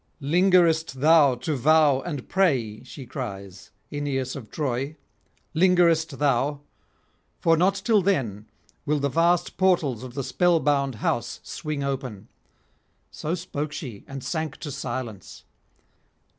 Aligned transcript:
'Lingerest 0.19 0.99
thou 0.99 1.35
to 1.35 1.55
vow 1.55 2.01
and 2.01 2.27
pray,' 2.27 2.81
she 2.83 3.05
cries, 3.05 3.69
'Aeneas 3.91 4.35
of 4.35 4.49
Troy? 4.49 4.95
lingerest 5.53 6.17
thou? 6.17 6.61
for 7.39 7.55
not 7.55 7.75
till 7.75 8.01
then 8.01 8.47
will 8.83 8.97
the 8.97 9.09
vast 9.09 9.57
portals 9.57 10.01
of 10.01 10.15
the 10.15 10.23
spellbound 10.23 10.95
house 11.05 11.39
swing 11.43 11.83
open.' 11.83 12.29
So 13.11 13.35
spoke 13.35 13.71
she, 13.71 14.03
and 14.07 14.23
sank 14.23 14.57
to 14.61 14.71
silence. 14.71 15.43